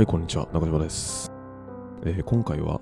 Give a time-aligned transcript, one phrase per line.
[0.00, 0.48] はい、こんにちは。
[0.54, 1.30] 中島です。
[2.06, 2.80] えー今回は、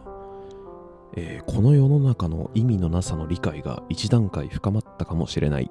[1.16, 5.68] えーこの世の中の意味のなさの理解が一段階深まったかもしれない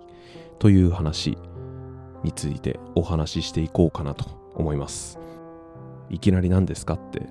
[0.59, 1.37] という話
[2.21, 5.19] についてお話ししていこうかなと思います。
[6.09, 7.29] いきなり何ですかって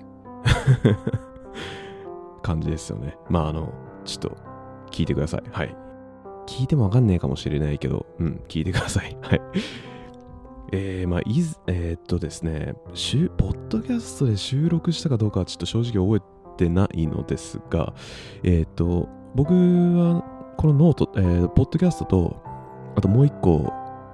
[2.41, 3.19] 感じですよね。
[3.29, 3.71] まあ、あの、
[4.03, 4.37] ちょっと
[4.89, 5.43] 聞いてください。
[5.51, 5.75] はい。
[6.47, 9.15] 聞いてもわかんねえかもしれないけど、うん、聞いてください。
[9.21, 9.41] はい。
[10.71, 16.25] えー、まあ、いず、えーっとですね、ポッドキャストで収録したかどうかはちょっと正直覚
[16.57, 17.93] えてないのですが、
[18.43, 20.23] えーっと、僕は
[20.57, 22.41] このノート、えーポッドキャストと、
[22.95, 23.71] あともう一個、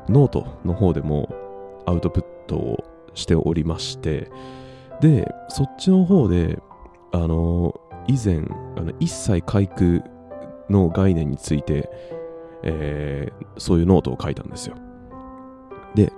[0.09, 1.33] ノートの方でも
[1.85, 2.83] アウトプットを
[3.15, 4.29] しておりまして、
[5.01, 6.59] で、そっちの方で、
[7.11, 8.43] あの、以前、
[8.75, 10.03] あの一切皆空
[10.69, 11.89] の概念について、
[12.63, 14.75] えーそういうノートを書いたんですよ。
[15.95, 16.11] で、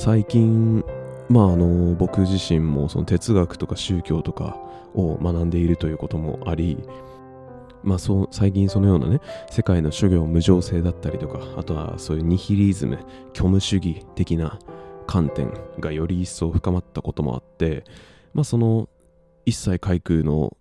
[0.00, 0.82] 最近、
[1.28, 4.56] まあ、あの僕自身もその哲学とか宗教とか
[4.94, 6.78] を学んでいるということもあり、
[7.82, 9.20] まあ、そう最近そのようなね
[9.50, 12.98] 世界の諸行無常性だったりとかあとはそういうニヒリズム
[13.34, 14.58] 虚無主義的な
[15.06, 17.84] 観点がより一層深まったこともあって、
[18.32, 18.88] まあ、その
[19.44, 20.56] 一切開空の思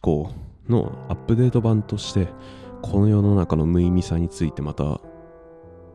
[0.00, 0.32] 考
[0.66, 2.28] のアップデート版として
[2.80, 4.98] この世の中の無意味さについてまた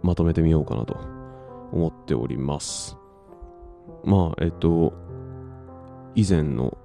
[0.04, 1.15] まとめてみようかなと
[1.72, 2.98] 思っております。
[4.04, 4.94] まあ、えっと、
[6.16, 6.78] 以前の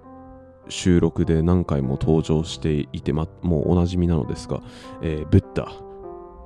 [0.69, 4.61] 収録で何回も登場していて、ま、もうおなじみなのですが、
[5.03, 5.73] えーブッダ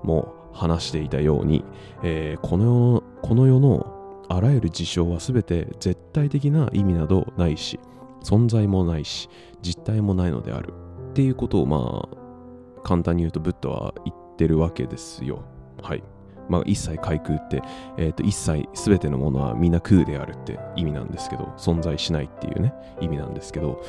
[0.03, 1.65] も話していたように、
[2.03, 7.79] えーこの世のこの世のあらゆる事象は全て絶対的な意味などないし、
[8.23, 9.29] 存在もないし、
[9.63, 10.73] 実体もないのである。
[11.11, 15.43] っていうことを、まあ、簡単に言うとブッダは言ってるわけですよ。
[15.83, 16.03] はい。
[16.49, 17.63] まあ、一切開空って、
[17.97, 23.83] えっ、と、一切全てのものはみんな空であるって意味なんですけど、存在しないっていうね、意味なんですけど、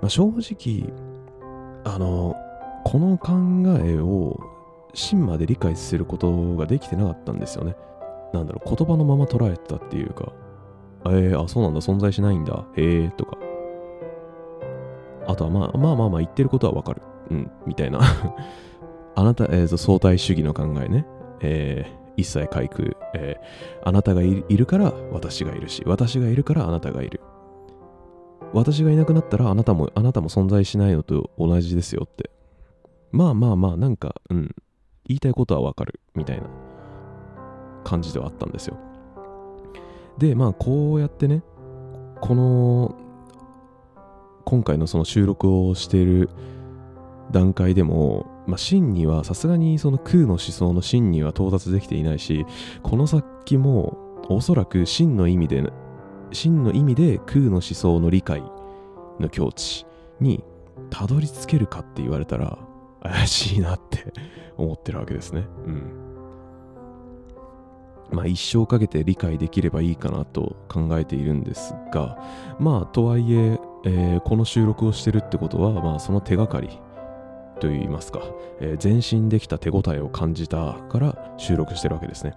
[0.00, 0.92] まあ、正直、
[1.84, 2.36] あの、
[2.84, 3.32] この考
[3.84, 4.40] えを
[4.94, 7.76] 真まで理解することができてなかったんですよね。
[8.32, 10.32] なんだろう、言葉のまま捉えてたっていうか、
[11.06, 13.38] えー、あ、そうなんだ、存在しないんだ、へえ、とか。
[15.26, 17.02] あとは、まあまあまあまあ言ってることはわかる。
[17.30, 18.00] うん、みたいな。
[19.14, 21.06] あなた、えーと、相対主義の考えね。
[21.40, 27.20] えー一切開空、えーあなたがいいるから私がいるし、私がいるからあなたがいる。
[28.52, 32.30] 私がいなくなったらあなたも、あなたも存在しないのと同じですよって。
[33.12, 34.54] まあまあまあ、なんか、うん、
[35.06, 36.48] 言いたいことはわかる、みたいな
[37.84, 38.76] 感じではあったんですよ。
[40.18, 41.42] で、まあ、こうやってね、
[42.20, 42.96] この、
[44.44, 46.30] 今回のその収録をしている
[47.30, 52.46] 段階でも、まあ、真にはさすがにその空の思想の真には到達できていないし
[52.82, 53.98] この先も
[54.30, 55.62] おそらく真の意味で
[56.32, 58.42] 真の意味で空の思想の理解
[59.20, 59.86] の境地
[60.18, 60.42] に
[60.88, 62.58] たどり着けるかって言われたら
[63.02, 64.12] 怪しいなって
[64.56, 65.46] 思ってるわけですね。
[65.66, 65.92] うん。
[68.10, 72.18] まあ一生かけて理解できればいいかなと考えているんですが
[72.58, 76.80] まあとはいええーこの収録をしてるってことはまあその手がかり
[77.58, 78.20] といいますか、
[78.60, 82.34] えー前進できた手応えを感じたから収録してるわけですね。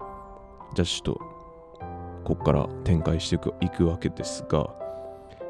[0.74, 1.20] じゃあちょっと、
[2.24, 4.70] ここから展開していくいくわけですが、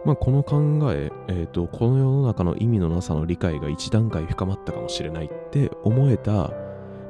[0.05, 6.53] まあ、この考え、えーと、この世の中の意味のなさの理解が一段階深まったかもしれないって思えた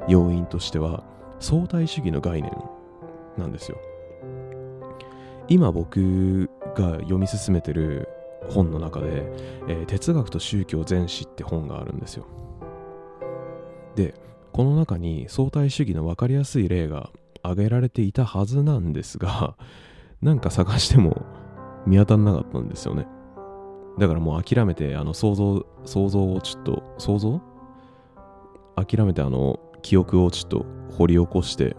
[0.07, 1.03] 要因としては、
[1.39, 2.51] 相対主義の概念
[3.37, 3.77] なんですよ。
[5.47, 8.07] 今僕が読み進めてる
[8.49, 9.23] 本の中で、
[9.67, 12.25] えー哲学と宗教全史って本があるんですよ。
[13.95, 14.15] で、
[14.51, 17.09] この中に相対主義の分かりやすい例が
[17.41, 19.55] 挙げられていたはずなんですが、
[20.21, 21.23] なんか探しても
[21.85, 23.07] 見当たんなかったんですよね。
[23.99, 27.41] だからもう諦めて、あの想像、想像をちょっと、想像？
[28.75, 30.65] 諦めてあの記憶をちょっと
[30.97, 31.75] 掘り起こして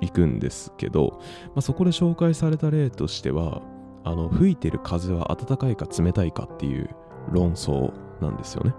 [0.00, 3.62] いくんですけど、まあ、そこで紹介された例としては、
[4.04, 6.90] あの吹いてる風は暖かいか冷たいかっていう
[7.30, 8.74] 論争なんですよね。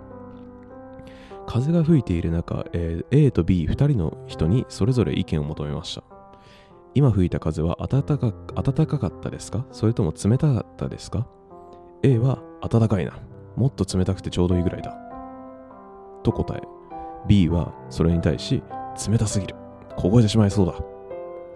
[1.48, 6.04] 風が吹いている中、えー A と B2 人の人にそれぞれ意見を求めました。
[6.94, 9.66] 今吹いた風は暖か暖かかったですか？
[9.72, 11.26] それとも冷たかったですか
[12.04, 12.40] ?A は
[12.70, 13.14] 暖かいな。
[13.56, 14.96] もっと冷たくてちょうどいいぐらいだ。
[16.24, 16.62] と答え。
[17.28, 18.62] B はそれに対し
[19.10, 19.56] 冷たすぎる。
[19.96, 20.74] 凍えてしまいそうだ。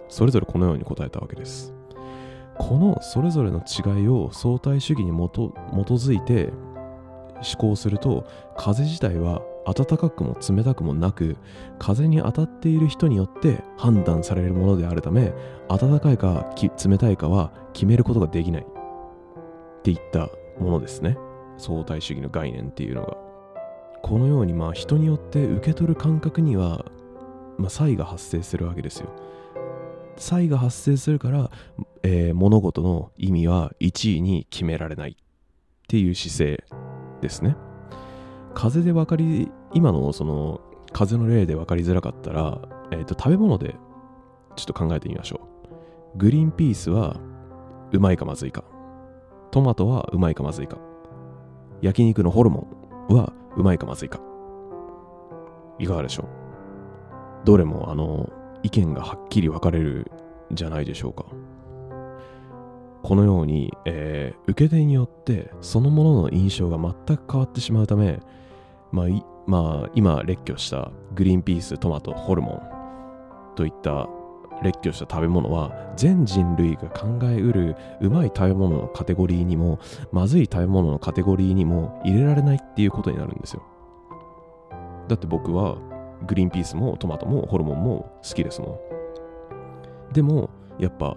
[0.08, 1.74] それぞれこのように答えたわけです。
[2.58, 5.40] このそれぞれの違いを相対主義に基基
[5.92, 6.52] づいて
[7.34, 11.36] 思考すると風自体は暖かくも冷たくもなく
[11.78, 15.32] 風に当たっている人によって判断されるものであるため
[15.68, 16.52] 暖かいか
[16.84, 18.66] 冷たいかは決めることができない。
[19.82, 20.30] っていった
[20.60, 21.16] ものですね。
[21.58, 23.16] 相対主義の概念っていうのが。
[24.02, 26.84] このようにまあ人によって受け取る感覚には、
[27.58, 29.08] まあ、差異が発生するわけですよ。
[30.16, 31.50] 差異が発生するから、
[32.02, 35.14] えー、物事の意味は1位に決められないっ
[35.88, 36.64] ていう姿勢
[37.20, 37.56] ですね。
[38.54, 40.60] 風で分かり今のその
[40.92, 42.60] 風の例で分かりづらかったら、
[42.90, 43.76] えーと、食べ物で
[44.56, 45.48] ちょっと考えてみましょ
[46.14, 46.18] う。
[46.18, 47.18] グリーンピースは
[47.92, 48.64] うまいかまずいか。
[49.50, 50.78] トマトはうまいかまずいか。
[51.80, 52.68] 焼肉のホルモ
[53.10, 54.20] ンはうまいかまずいか。
[55.78, 56.26] いかがでしょう？
[57.44, 58.30] どれもあの
[58.62, 60.10] 意見がはっきり分かれる
[60.52, 61.24] じゃないでしょうか。
[63.02, 68.20] このように、えー、受け手によってそのものの印象が全く変わってしまうため、
[68.92, 69.06] まあ、
[69.46, 74.08] まあ、今列挙したグリーンピーストマトホルモンといった
[74.62, 79.80] 列挙した食べ物は全人類が考えうるうまい食べ物のカテゴリーにも
[80.12, 83.62] まずい食べ物のカテゴリーにも入れられないっていうことになるんですよ。
[85.08, 85.78] だって僕は
[86.26, 88.78] グリーンピースもトマトもホルモンも好きですも
[90.10, 90.12] ん。
[90.12, 91.16] でもやっぱ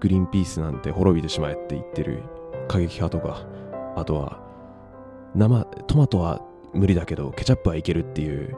[0.00, 2.22] グリーンピースなんて滅びてしまえって言ってる
[2.68, 3.46] 過激派とか
[3.96, 4.40] あとは
[5.34, 6.42] 生トマトは
[6.74, 8.56] 無理だけどケチャップはいけるっていう、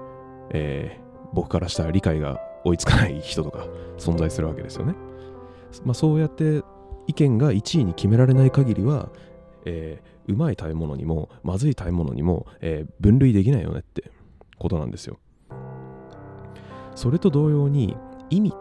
[0.51, 3.67] えー、僕からしたら理解が追いつかない人とか
[3.99, 4.95] 存在するわけですよね。
[5.85, 6.63] まあ、そうやって
[7.07, 9.11] 意見が1位に決められない限りは、
[9.65, 14.11] えー、うまい食べ物にもまずい食べ物にも、えー、分類できないよねって
[14.59, 15.19] ことなんですよ。
[16.95, 17.97] それと同様に
[18.31, 18.55] 意味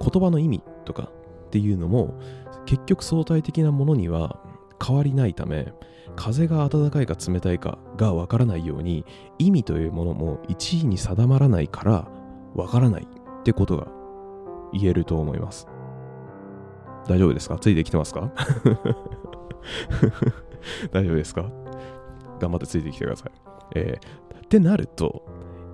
[0.00, 1.10] 言葉の意味とか
[1.46, 2.18] っていうのも
[2.64, 4.40] 結局相対的なものには
[4.84, 5.72] 変わりないため
[6.16, 9.04] 風が暖かいか冷たいかがわからないように
[9.38, 12.08] 意味というものも1位に定まらないから
[12.54, 13.86] わからないってことが
[14.72, 15.68] 言えると思います。
[17.08, 17.58] 大丈夫ですか？
[17.58, 18.30] ついてきてますか？
[20.92, 21.50] 大丈夫ですか？
[22.40, 23.32] 頑張ってついてきてください。
[23.74, 25.24] えー、ってなると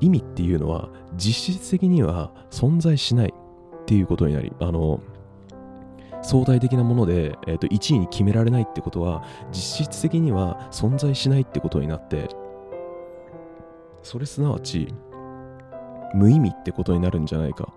[0.01, 5.01] 意味っていうのは実質的には存在しないっていうことになりあの
[6.23, 12.29] 相対的なもので、えー、と1位に決められないってことは実質的には存在しないってことになって
[14.03, 14.93] それすなわち
[16.15, 17.73] 無意味ってことになるんじゃないか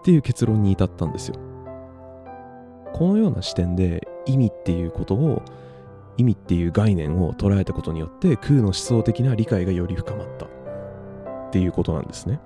[0.00, 1.36] っていう結論に至ったんですよ
[2.92, 5.42] このような視点で意味っていうことを
[6.16, 12.40] 意味っていう概念を捉えたことによって空の思想的な理解がより深まったっていうことなんですね。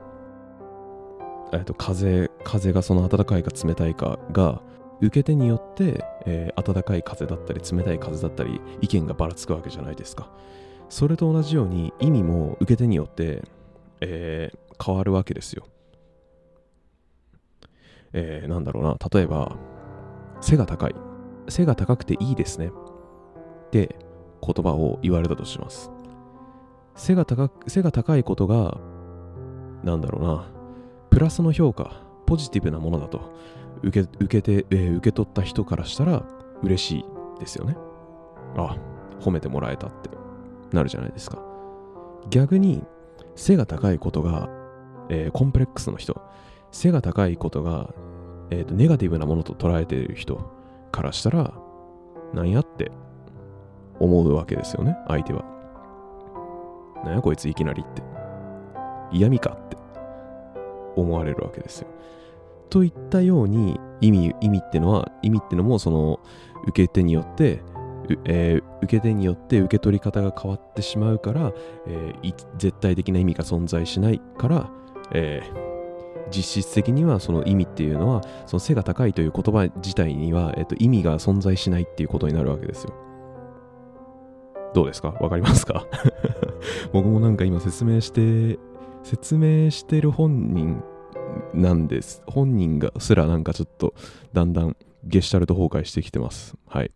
[1.53, 4.63] えっと風風がその暖かいか冷たいかが
[5.01, 10.31] 受け手によって、えー、暖かい風だったり冷たい風だったり意見がばらつくわけじゃないですか。
[10.89, 13.43] それと同じように意味も受け手によって、
[14.01, 15.67] えー、変わるわけですよ。
[18.13, 18.97] えー、なんだろうな。
[19.13, 19.57] 例えば
[20.41, 20.95] 背が高い。
[21.49, 22.69] 背が高くていいですね。
[22.69, 23.97] って
[24.43, 25.91] 言葉を言われたとします。
[26.95, 28.79] 背が高背が高いことが
[29.85, 30.49] なんだろうな。
[31.11, 32.05] プラスの評価。
[32.27, 33.21] ポジティブなものだと。
[33.83, 36.25] 受け受けて、えー、受け取った人からしたら
[36.63, 37.05] 嬉しい
[37.41, 37.77] ですよね。
[38.57, 38.77] あ、
[39.21, 40.11] 褒めてもらえたって
[40.73, 41.39] なるじゃないですか。
[42.31, 42.83] 逆に
[43.35, 44.49] 背が高いことが、
[45.09, 46.21] えー、コンプレックスの人、
[46.73, 47.93] 背が高いことが、
[48.51, 50.51] えーと、ネガティブなものと捉えている人
[50.93, 51.55] からしたら、
[52.35, 52.91] なんやって
[54.01, 55.45] 思うわけですよね、相手は。
[57.05, 58.03] なんやこいついきなりって。
[59.13, 59.77] 嫌味かって
[60.97, 61.89] 思われるわけですよ。
[62.71, 66.21] といったように意味意味ってのは意味ってのもその
[66.67, 67.63] 受け手によって、
[68.25, 71.53] えー、受け手によって受け取り方が変わってしまうから、
[71.87, 74.71] えー、絶対的な意味が存在しないから、
[75.13, 82.93] えー、実質的にはその意味っていうのはその背が高いという言葉自体には、えーと、意味が存在しないっていうことになるわけですよ。
[84.75, 85.09] どうですか？
[85.21, 85.87] わかりますか？
[86.93, 88.59] 僕もなんか今説明して
[89.05, 90.83] 説明してる本人
[91.57, 92.23] なんです。
[92.27, 93.95] 本人がすらなんかちょっと
[94.33, 96.57] だんだんゲシュタルト崩壊してきてます。
[96.67, 96.91] はい。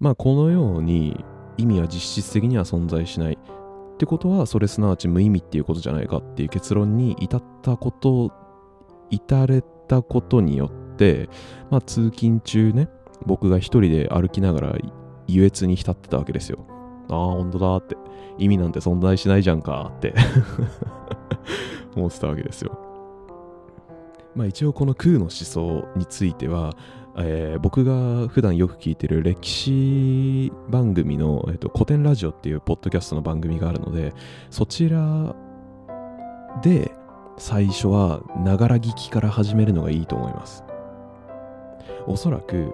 [0.00, 1.24] まあこのように
[1.56, 3.38] 意味は実質的には存在しない。
[3.94, 8.32] ってことはそれすなわち無意味っていうことじゃないかっていう結論に至ったこと
[9.10, 11.28] 至れたことによって
[11.70, 12.88] まあ通勤中ね
[13.24, 14.76] 僕が一人で歩きながら
[15.28, 16.66] 優越に浸ってたわけですよ
[17.08, 17.96] ああ本当だって
[18.36, 20.14] 意味なんて存在しないじゃんかって
[21.94, 22.76] 思ってたわけですよ
[24.34, 26.76] まあ、一応この空の思想については、
[27.16, 34.12] えー、僕が普段よく聞いてる歴史番組の、えーと、古典ラジオっていうポッドキャストの番組があるので
[34.50, 35.36] そちら
[36.62, 36.92] で
[37.36, 40.64] 最初はながら聞きから始めるのがいいと思います。
[42.06, 42.72] おそらく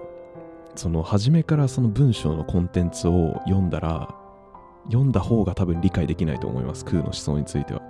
[0.75, 4.14] その初めからその文章のコンテンツを読んだら
[4.87, 6.85] 読んだ方が多分理解できないと思います。
[6.85, 7.90] 空の思想については。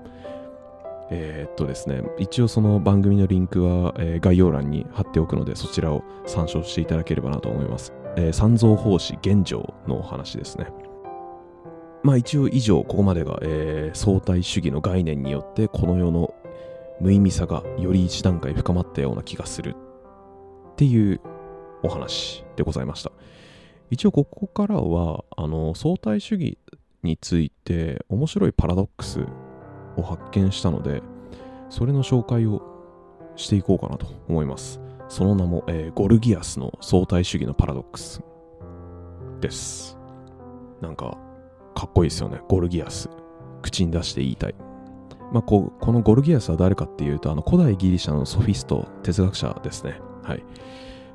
[1.11, 10.69] えー、っとですね一応その番組のリンクは、えー、概要欄に貼っておくのでそちらを参照していただければなと思います、えー、三蔵法師現状のお話ですね
[12.03, 16.35] まあ一応以上ここまでが、えー、相対主義の概念によってこの世の
[17.01, 19.75] 無意味さがより一段階深まったような気がする
[20.73, 21.21] っていう
[21.83, 23.11] お話でございました。
[23.91, 26.59] 一応ここからはあの相対主義
[27.03, 29.27] について面白いパラドックス
[29.97, 31.03] を発見したので
[31.69, 32.63] それの紹介を
[33.37, 34.81] していこうかなと思います。
[35.09, 38.23] その名も、えー、ゴルギアスの相対主義のパラドックス
[39.41, 39.99] です。
[40.81, 41.19] なんか
[41.75, 42.41] かっこいいですよね。
[42.49, 43.09] ゴルギアス。
[43.63, 44.55] 口に出して言いたい。
[45.33, 50.01] まあ、ここのゴルギアスは誰かっていうと、あの古代ギリシャのソフィスト、哲学者ですね。
[50.23, 50.45] はい。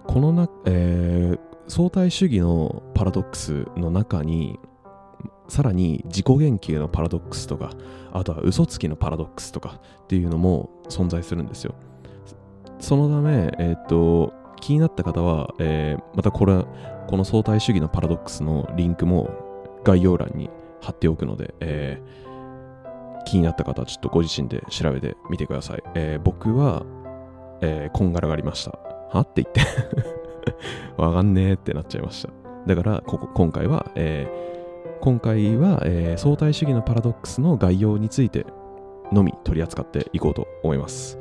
[0.07, 4.59] このな、えー、相対主義のパラドックスの中に、
[5.47, 7.71] さらに自己言及のパラドックスとか、
[8.11, 11.75] あとは嘘つきのパラドックスとかっていうのも存在するんですよ。
[12.79, 16.65] そのため、えー、っと、気になった方は、えー、またこれ、
[17.07, 19.29] この相対主義のパラドックスのリンクも
[19.83, 20.49] 概要欄に
[20.81, 25.83] 貼っておくので、えー、気になった方はちょっとご自身で調べてみてください。
[25.93, 26.83] えー、僕は、
[27.61, 28.71] えー、こんがらがりました。
[29.11, 29.21] は？
[29.21, 29.61] って言って
[30.97, 32.29] わかんねえってなっちゃいました。
[32.65, 34.54] だからここ今回は、えー、
[35.05, 38.47] 今回は、えー、相対主義のパラドックスの概要について
[39.11, 41.19] のみ取り扱っていこうと思います。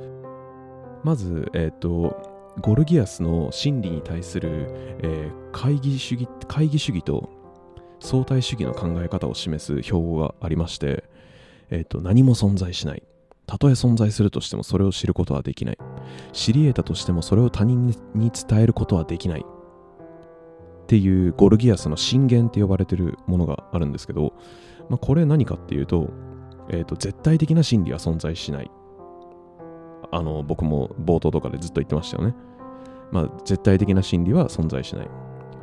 [1.03, 2.17] まず、えっ、ー、と、
[2.63, 4.69] ゴルギアスの真理に対する、
[5.03, 7.29] えー、会議主義、会議主義と
[8.01, 11.05] 相対主義の考え方を示す標語がありまして、
[11.69, 13.03] えーと、何も存在しない。
[13.47, 15.79] たとえ存在するとしてもそれを知ることはできない。
[16.33, 19.45] 知り得たとしてもそれを他人に伝えることはできない。
[20.85, 24.35] っていうゴルギアスの震源って呼ばれてるものがあるんですけど、
[24.91, 26.11] まあ、これ何かっていうと,、
[26.69, 28.71] えーと、絶対的な真理は存在しない。
[30.13, 32.37] あの僕も冒頭とかでずっと言ってましたよね、
[33.11, 35.11] まあ、絶対的な真理は存在しない、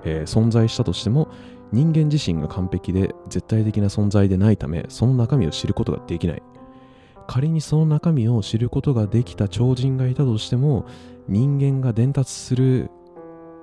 [0.04, 1.30] えー、存在したとしても
[1.72, 6.44] 人間自身が完璧で絶対的な存在でないためその中身を知ることができない。
[7.28, 10.86] 仮にその中身を知ることができた超人がいたとしても
[11.30, 12.90] 人間が伝達する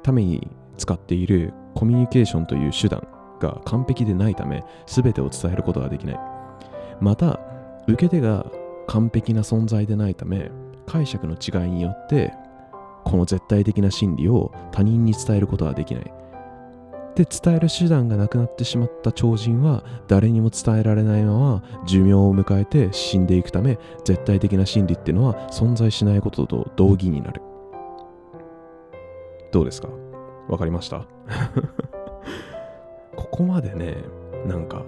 [0.02, 0.48] ために
[0.78, 3.06] 使っているコミュニケーションという手段
[3.40, 6.20] が完璧でないため全てを伝えることができない。
[7.00, 7.40] また
[7.87, 8.47] 受け手が
[8.87, 10.50] 完璧な存在でないため
[10.87, 12.32] 解釈の違いによって
[13.04, 16.12] この絶対的な真理を他人に伝えることはできない。
[17.14, 27.42] で伝える手段がなくなってしまった超人は誰にも伝えられないまま寿命を迎えて死んでいくため絶対的な真理っていうのは存在しないことと同義になる。
[29.50, 29.88] どうですか？
[30.48, 31.06] わかりました
[33.16, 33.96] ここまでね
[34.46, 34.84] なんか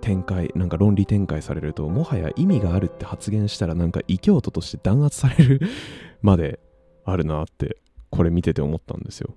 [0.00, 5.60] 展開なんか論理展開されるともはや意味があるって発言したらなんか異教徒として弾圧される
[6.20, 6.60] まで
[7.04, 7.78] あるなって
[8.10, 9.34] これ見てて思ったんですよ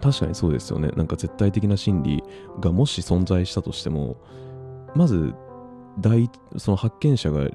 [0.00, 0.88] 確かにそうですよね。
[0.96, 2.22] なんか絶対的な真理
[2.60, 4.16] がもし存在したとしても、
[4.94, 5.34] まず、
[6.00, 7.48] 第その発見者が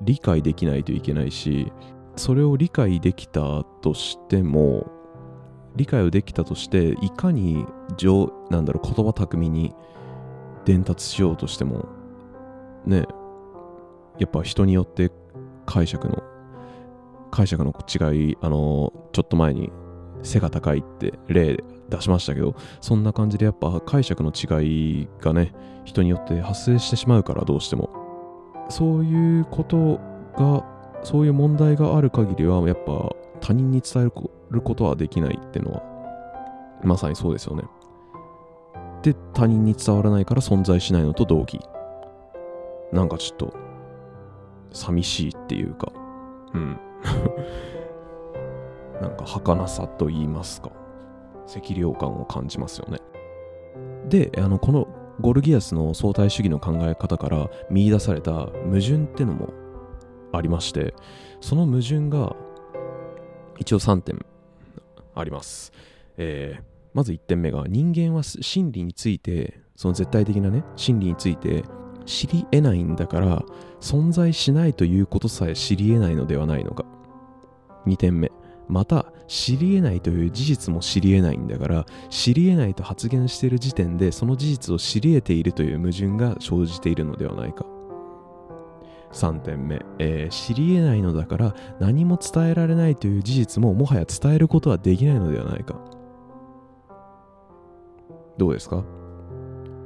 [0.00, 1.72] 理解できないといけないし、
[2.16, 4.90] それを理解できたとしても、
[5.76, 7.66] 理解をできたとして、いかに
[7.96, 9.74] 上、なんだろう、言葉巧みに
[10.64, 11.86] 伝達しようとしても、
[12.86, 13.06] ね、
[14.18, 15.10] やっぱ人によって
[15.66, 16.22] 解釈の、
[17.30, 19.72] 解釈の違い、あの、ちょっと前に
[20.22, 25.52] 背が高いって例出しましたけど、そんな感じでやっぱ解釈の違いがね、
[25.84, 27.90] 人によって発生してしまうからどうしても。
[28.70, 30.00] そういうこと
[30.36, 30.64] が、
[31.02, 34.12] そういう問題がある限りは、やっぱ他人に伝える
[34.54, 35.82] ることはできないってのは、
[36.82, 37.64] まさにそうですよね。
[39.02, 41.60] で、他人に伝わらないから存在しないのと同義。
[42.92, 43.54] なんかちょっと、
[44.72, 45.92] 寂しいっていうか、
[46.54, 46.78] うん。
[49.00, 50.70] なんか儚さと言いますか。
[51.46, 52.98] 赤涼感を感じますよね。
[54.08, 54.88] で、あのこの
[55.20, 59.50] ゴルギアスの相対主義の考え方から見出された矛盾ってのも
[60.32, 60.94] ありまして、
[61.40, 62.34] その矛盾が
[63.58, 64.24] 一応3点
[65.14, 65.72] あります。
[66.16, 71.64] えー、まず1点目が人間は真理について、その絶対的なね、真理について
[72.06, 73.42] 知り得ないんだから
[73.80, 76.84] 存在しないということさえ知り得ないのではないのか。
[77.86, 78.30] 2点目。
[78.68, 87.66] また知り得ないという事実も知り得ないんだから知り得ないと発言している時点でその事実を知り得ているという矛盾が生じているのではないか
[89.14, 95.76] 3点目、えー、知り得ないのだから何も伝えられないという事実ももはや伝えることはできないのではないか
[98.36, 98.84] どうですか？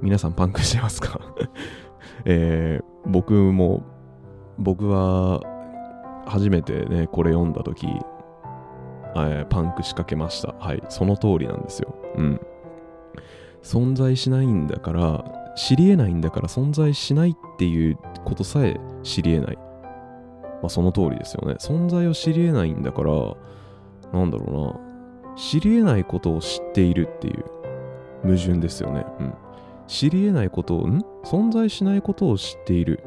[0.00, 1.20] 皆さんパンクしてますか？
[2.25, 3.82] えー、僕も、
[4.58, 5.40] 僕は
[6.26, 7.87] 初めてね、これ読んだ時、
[9.16, 10.54] え、パンク仕掛けました。
[10.58, 11.94] はい、その通りなんですよ。
[12.16, 12.40] うん。
[13.62, 19.57] 存在しないんだから、知り得ないんだから存在しないっていうことさえ知り得ない。
[19.57, 21.57] まあその通りですよね。
[21.59, 23.12] 存在を知り得ないんだから、
[24.12, 24.79] なんだろ
[25.27, 25.37] うな。
[25.37, 27.45] 知り得ないことを知っているっていう
[28.23, 29.05] 矛盾ですよね。
[29.21, 29.35] うん。
[29.87, 31.00] 知り得ないことを、ん？
[31.25, 33.03] 存在しないことを知っている。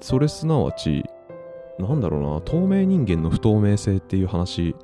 [0.00, 1.04] それすなわち、
[1.78, 4.74] なんだろうな、透明人間の不透明性っていう話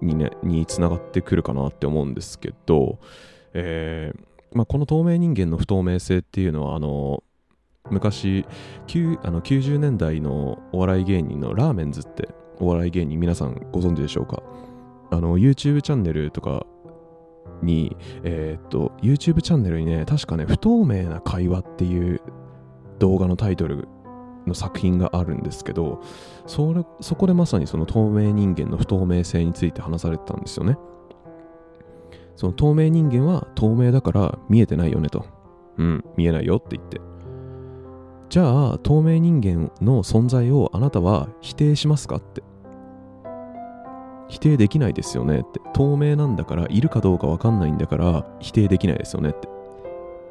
[0.00, 2.98] にね、につながってくるかなって思うんですけど、
[3.54, 4.18] えー、
[4.52, 7.22] まあ、この透明人間の不透明性っていうのは、あの、
[7.90, 8.44] 昔、
[9.22, 14.42] あの90年代のお笑い芸人のラーメンズってお笑い芸人皆さんご存知でしょうか？
[15.10, 16.64] あの YouTube チャンネルとか
[17.62, 22.22] に、えー、っと YouTube チャンネルにね確かね不透明な会話っていう
[23.00, 23.86] 動画のタイトル
[24.46, 26.02] の作品があるんですけど
[26.46, 30.78] それそこでまさにその透明人間の不透明性について話されてたんですよね。
[32.36, 35.26] その透明人間は透明だから見えてないよねと。
[35.76, 37.00] うん、見えないよって言って。
[38.28, 42.42] じゃあ、透明人間の存在をあなたは否定しますかって。
[44.28, 45.60] 否定できないですよねって。
[45.72, 49.48] 透明なんだから、いるかどうかわかんないんだから、否定できないですよねって。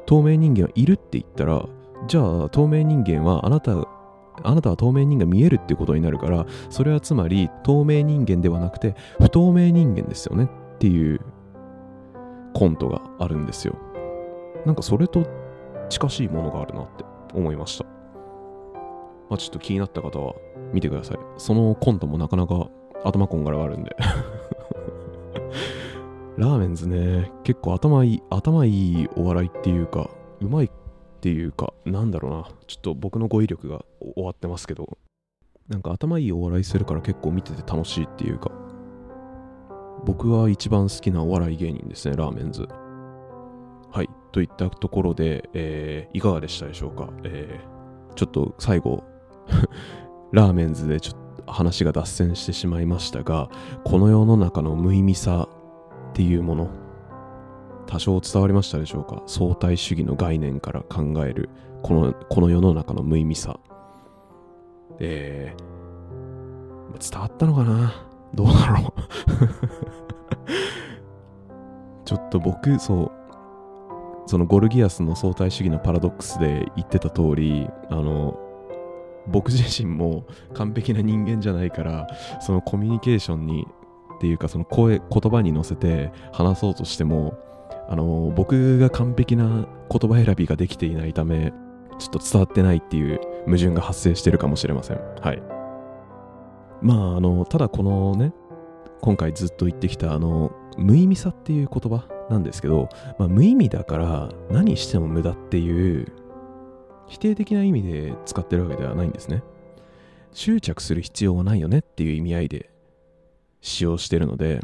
[0.06, 1.66] 透明人間はいるって言ったら、
[2.06, 3.72] じゃあ、透明人間はあなた
[4.42, 11.20] あなたは透明人間見えるってことになるから、それはつまり透明人間ではなくて不透明人間ですよねっていう
[12.54, 13.76] コントがあるんですよ。
[14.64, 15.26] なんかそれと
[15.90, 17.84] 近しいものがあるなって思いました。
[19.28, 20.34] まあ、ちょっと気になった方は
[20.72, 21.18] 見てください。
[21.36, 22.70] そのコントもなかなか
[23.04, 23.94] 頭こんがらがあるんで
[26.36, 30.70] ラーメンズね、結構頭いい、頭いいお笑いっていうか、うまいっ
[31.20, 32.48] ていうか、なんだろうな。
[32.66, 34.98] ちょっと僕の語彙力が終わってますけど、
[35.68, 38.50] なんか頭いいお笑いするから結構見てて楽しいっていうか、
[40.04, 42.68] 僕は一番好きなお笑い芸人ですね、ラーメンズ。
[43.90, 44.10] はい。
[44.32, 47.08] といったところで、えー、いかがでしたでしょうか？
[47.22, 49.04] えー、ちょっと最後
[50.32, 53.48] ラーメンズでちょっと話が脱線してしまいましたが、
[53.84, 55.48] この世の中の無意味さ
[56.10, 56.68] っていうもの、
[57.86, 59.22] 多少伝わりましたでしょうか？
[59.26, 61.48] 相対主義の概念から考える、
[61.82, 63.60] このこの世の中の無意味さ。
[64.98, 67.92] えー、伝わったのかな？
[68.34, 69.04] どうだろう
[72.04, 73.10] ちょっと僕、そう、
[74.26, 78.38] そのゴルギアスの相対主義のパラドックスで言ってた通り、あの、
[79.26, 82.06] 僕自身も完璧な人間じゃないから、
[82.40, 83.66] そのコミュニケーションに、
[84.16, 87.38] っていうかその声、言葉に乗せて話そうとしても、
[87.88, 91.52] あの、僕が完璧な言葉選びができていないため、
[91.98, 95.00] ちょっと伝わってないっていう矛盾が発生してるかもしれません。
[95.20, 95.53] はい。
[96.82, 98.32] まあ、あの、ただこのね、
[99.00, 106.12] 今回ずっと言ってきた、あの、無意味さっていう言葉なんですけど、まあ、無意味だから何しても無駄っていう
[107.06, 109.42] 否定的な意味で使ってるわけではないんですね。
[110.32, 112.70] 執着する必要はないよねっていう意味合いで
[113.60, 114.60] 使用してるので、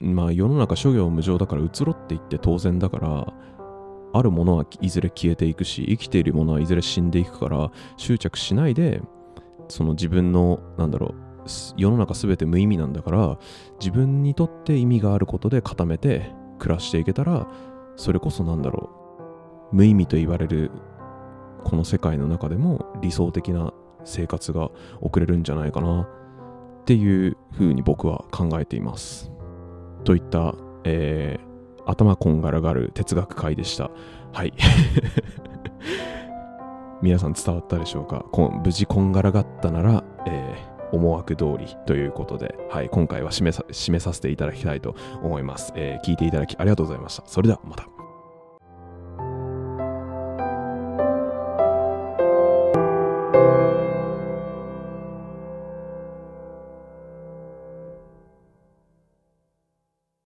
[0.00, 3.32] まあ世の中諸行無常だから移ろって言って当然だから、
[4.12, 9.00] あるものはいずれ消えていくし、生きているものはいずれ死んでいくから、執着しないで、
[9.68, 11.27] その自分の、なんだろう、
[11.76, 13.38] 世の中全て無意味なんだから
[13.80, 17.46] 自分にとって意味があることで固めて暮らしていけたら
[17.96, 18.90] それこそなんだろ
[19.72, 20.70] う無意味と言われる
[21.64, 23.72] この世界の中でも理想的な
[24.04, 26.08] 生活が送れるんじゃないかなっ
[26.84, 29.30] ていうふうに僕は考えています。
[30.04, 33.90] といった、えー、頭こんがらがる哲学会でした。
[34.32, 34.54] はい。
[37.02, 38.24] 皆さん伝わったでしょうか？
[38.64, 47.22] 無事こんがらがったなら、えー思惑通りということで、はい、今回は締めさ締めさせていただきたいと思います、えー、聞いていただきありがとうございました。
[47.26, 47.97] それではまた。